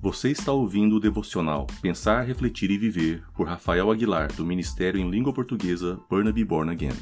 [0.00, 5.10] Você está ouvindo o devocional Pensar, Refletir e Viver por Rafael Aguilar, do Ministério em
[5.10, 6.92] Língua Portuguesa Burnaby Born Again.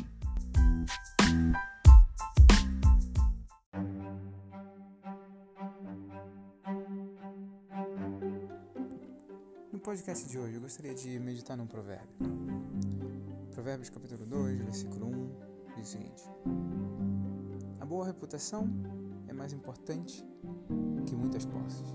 [9.71, 12.09] No podcast de hoje eu gostaria de meditar num provérbio.
[13.53, 15.31] Provérbios capítulo 2, versículo 1,
[15.77, 16.23] diz o seguinte:
[17.79, 18.67] A boa reputação
[19.29, 20.25] é mais importante
[21.07, 21.95] que muitas posses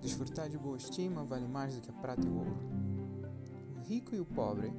[0.00, 2.56] Desfrutar de boa estima vale mais do que a prata e o ouro.
[3.76, 4.72] O rico e o pobre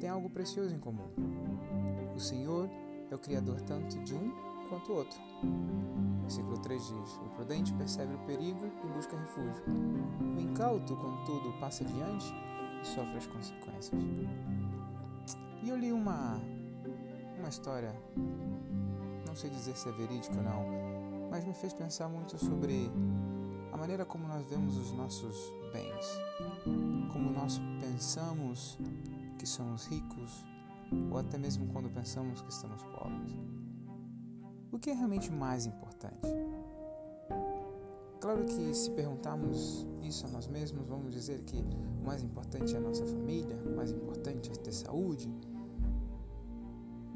[0.00, 1.08] têm algo precioso em comum.
[2.14, 2.68] O Senhor
[3.10, 4.32] é o Criador tanto de um
[4.68, 5.18] quanto o outro.
[6.22, 9.62] Versículo 3 diz: O prudente percebe o perigo e busca refúgio.
[10.36, 12.26] O incauto, contudo, passa adiante
[12.82, 14.02] e sofre as consequências.
[15.62, 16.40] E eu li uma,
[17.38, 17.94] uma história,
[19.26, 20.64] não sei dizer se é verídica ou não,
[21.30, 22.90] mas me fez pensar muito sobre
[23.74, 26.06] a maneira como nós vemos os nossos bens,
[27.12, 28.78] como nós pensamos
[29.36, 30.44] que somos ricos
[31.10, 33.32] ou até mesmo quando pensamos que estamos pobres.
[34.70, 36.28] O que é realmente mais importante?
[38.20, 42.78] Claro que se perguntarmos isso a nós mesmos, vamos dizer que o mais importante é
[42.78, 45.28] a nossa família, o mais importante é ter saúde.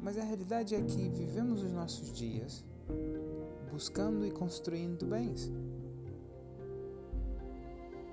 [0.01, 2.65] Mas a realidade é que vivemos os nossos dias
[3.71, 5.49] buscando e construindo bens.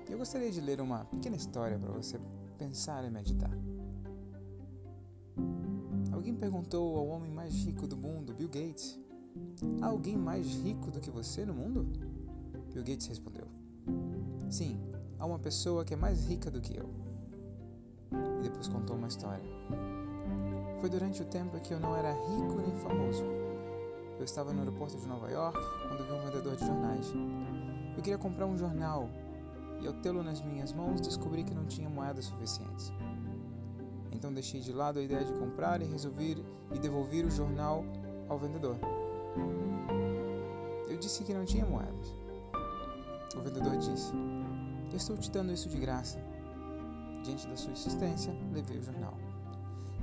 [0.09, 2.17] Eu gostaria de ler uma pequena história para você
[2.57, 3.51] pensar e meditar.
[6.13, 8.97] Alguém perguntou ao homem mais rico do mundo, Bill Gates:
[9.81, 11.83] Há alguém mais rico do que você no mundo?
[12.73, 13.47] Bill Gates respondeu:
[14.49, 14.79] Sim,
[15.19, 16.89] há uma pessoa que é mais rica do que eu.
[18.39, 19.43] E depois contou uma história.
[20.79, 23.23] Foi durante o tempo que eu não era rico nem famoso.
[24.17, 25.59] Eu estava no aeroporto de Nova York
[25.89, 27.11] quando vi um vendedor de jornais.
[27.95, 29.09] Eu queria comprar um jornal
[29.81, 32.91] e ao tê-lo nas minhas mãos descobri que não tinha moedas suficientes.
[34.11, 36.43] Então deixei de lado a ideia de comprar e resolvi
[36.73, 37.83] e devolver o jornal
[38.27, 38.77] ao vendedor.
[40.87, 42.15] Eu disse que não tinha moedas.
[43.35, 44.11] O vendedor disse:
[44.89, 46.19] Eu estou te dando isso de graça.
[47.23, 49.13] Diante da sua insistência, levei o jornal.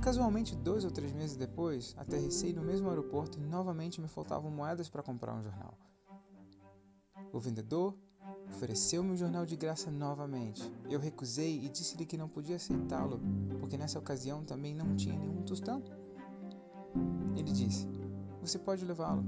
[0.01, 4.87] Casualmente, dois ou três meses depois, aterrissei no mesmo aeroporto e novamente me faltavam moedas
[4.87, 5.73] para comprar um jornal.
[7.33, 7.97] O vendedor
[8.49, 10.71] Ofereceu-me o jornal de graça novamente.
[10.89, 13.19] Eu recusei e disse-lhe que não podia aceitá-lo,
[13.59, 15.83] porque nessa ocasião também não tinha nenhum tostão.
[17.35, 17.87] Ele disse:
[18.41, 19.23] Você pode levá-lo.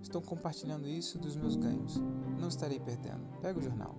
[0.00, 2.00] Estou compartilhando isso dos meus ganhos.
[2.38, 3.26] Não estarei perdendo.
[3.40, 3.96] Pega o jornal.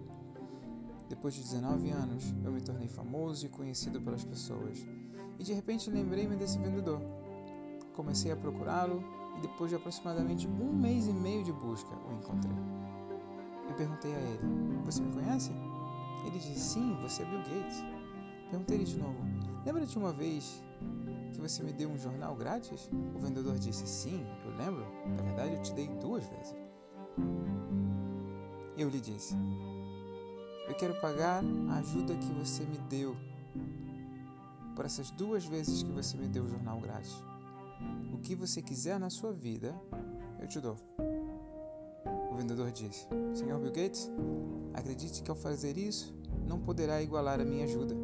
[1.10, 4.78] Depois de 19 anos, eu me tornei famoso e conhecido pelas pessoas.
[5.38, 7.02] E de repente lembrei-me desse vendedor.
[7.94, 9.04] Comecei a procurá-lo
[9.38, 12.56] e depois de aproximadamente um mês e meio de busca, o encontrei.
[13.70, 14.48] Eu perguntei a ele:
[14.84, 15.52] Você me conhece?
[16.26, 17.84] Ele disse: Sim, você é Bill Gates.
[18.50, 19.20] Perguntei-lhe de novo:
[19.66, 20.64] Lembra de uma vez
[21.32, 22.90] que você me deu um jornal grátis?
[23.16, 24.86] O vendedor disse: Sim, eu lembro.
[25.16, 26.56] Na verdade, eu te dei duas vezes.
[28.76, 29.36] Eu lhe disse:
[30.68, 33.16] Eu quero pagar a ajuda que você me deu
[34.76, 37.22] por essas duas vezes que você me deu o jornal grátis.
[38.14, 39.76] O que você quiser na sua vida,
[40.40, 40.76] eu te dou
[42.40, 44.10] vendedor disse: Senhor Bill Gates,
[44.74, 46.16] acredite que ao fazer isso
[46.48, 47.96] não poderá igualar a minha ajuda.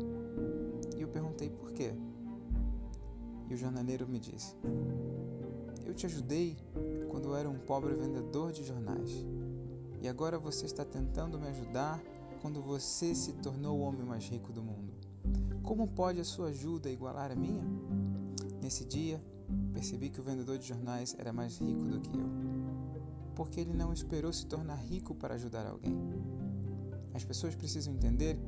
[0.98, 1.94] E eu perguntei por quê.
[3.50, 4.56] E o jornaleiro me disse:
[5.86, 6.58] Eu te ajudei
[7.10, 9.26] quando era um pobre vendedor de jornais.
[10.02, 12.02] E agora você está tentando me ajudar
[12.42, 14.94] quando você se tornou o homem mais rico do mundo.
[15.64, 17.64] Como pode a sua ajuda igualar a minha?
[18.62, 19.24] Nesse dia,
[19.74, 22.75] percebi que o vendedor de jornais era mais rico do que eu
[23.36, 25.96] porque ele não esperou se tornar rico para ajudar alguém.
[27.14, 28.40] As pessoas precisam entender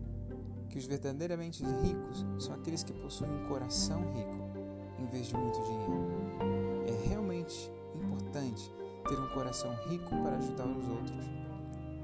[0.69, 5.61] que os verdadeiramente ricos são aqueles que possuem um coração rico, em vez de muito
[5.61, 6.07] dinheiro.
[6.87, 8.71] É realmente importante
[9.07, 11.25] ter um coração rico para ajudar os outros.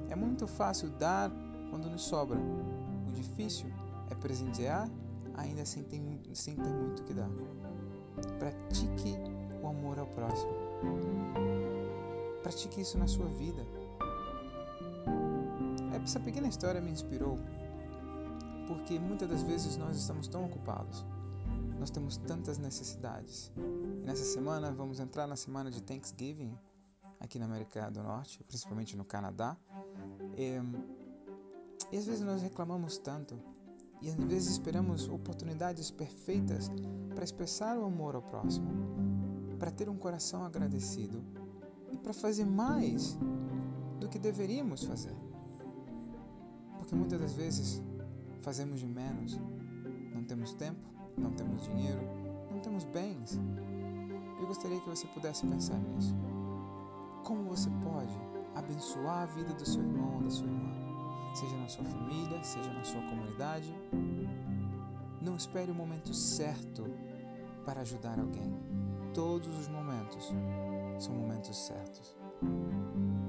[0.10, 1.32] É muito fácil dar
[1.70, 2.40] quando nos sobra.
[3.08, 3.68] O difícil
[4.10, 4.90] é presentear
[5.36, 6.02] ainda sem ter,
[6.34, 7.30] sem ter muito que dar.
[8.40, 9.16] Pratique
[9.62, 11.83] o amor ao próximo.
[12.44, 13.66] Pratique isso na sua vida.
[16.04, 17.40] Essa pequena história me inspirou
[18.68, 21.06] porque muitas das vezes nós estamos tão ocupados,
[21.80, 23.52] nós temos tantas necessidades.
[23.56, 26.58] E nessa semana vamos entrar na semana de Thanksgiving
[27.20, 29.56] aqui na América do Norte, principalmente no Canadá.
[30.38, 30.60] E,
[31.90, 33.40] e às vezes nós reclamamos tanto
[34.02, 36.70] e às vezes esperamos oportunidades perfeitas
[37.16, 38.68] para expressar o amor ao próximo,
[39.58, 41.24] para ter um coração agradecido
[41.94, 43.18] e para fazer mais
[44.00, 45.16] do que deveríamos fazer.
[46.78, 47.82] Porque muitas das vezes
[48.42, 49.40] fazemos de menos.
[50.14, 52.02] Não temos tempo, não temos dinheiro,
[52.52, 53.40] não temos bens.
[54.40, 56.16] Eu gostaria que você pudesse pensar nisso.
[57.24, 58.18] Como você pode
[58.56, 60.74] abençoar a vida do seu irmão ou da sua irmã?
[61.36, 63.74] Seja na sua família, seja na sua comunidade.
[65.22, 66.84] Não espere o momento certo
[67.66, 68.54] para ajudar alguém.
[69.14, 70.34] Todos os momentos
[71.00, 72.16] são momentos certos.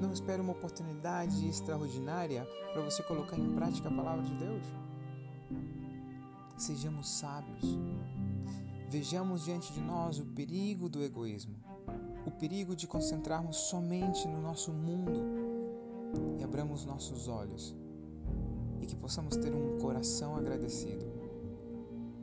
[0.01, 4.67] Não espere uma oportunidade extraordinária para você colocar em prática a palavra de Deus.
[6.57, 7.79] Sejamos sábios.
[8.89, 11.57] Vejamos diante de nós o perigo do egoísmo,
[12.27, 15.21] o perigo de concentrarmos somente no nosso mundo
[16.39, 17.75] e abramos nossos olhos
[18.81, 21.05] e que possamos ter um coração agradecido